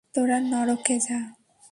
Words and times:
তোরা 0.13 0.37
নরকে 0.41 0.95
যা। 0.99 1.19